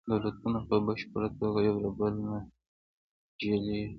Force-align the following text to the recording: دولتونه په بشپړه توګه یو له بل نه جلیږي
دولتونه 0.09 0.59
په 0.69 0.75
بشپړه 0.85 1.29
توګه 1.39 1.59
یو 1.67 1.77
له 1.85 1.89
بل 1.97 2.13
نه 2.29 2.39
جلیږي 3.39 3.85